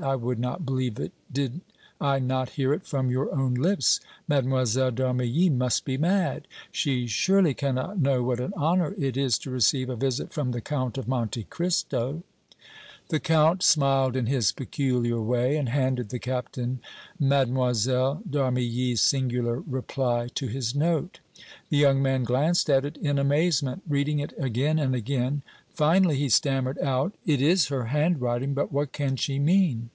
[0.00, 1.60] I would not believe it did
[2.00, 3.98] I not hear it from your own lips.
[4.28, 4.42] Mlle.
[4.64, 6.46] d' Armilly must be mad!
[6.70, 10.60] She surely cannot know what an honor it is to receive a visit from the
[10.60, 12.22] Count of Monte Cristo!"
[13.08, 16.78] The Count smiled in his peculiar way, and handed the Captain
[17.18, 17.46] Mlle.
[17.74, 21.18] d' Armilly's singular reply to his note.
[21.70, 26.28] The young man glanced at it in amazement, reading it again and again; finally he
[26.28, 29.88] stammered out: "It is her handwriting, but what can she mean?"